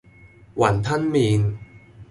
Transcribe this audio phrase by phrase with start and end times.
[0.55, 1.53] 雲吞麪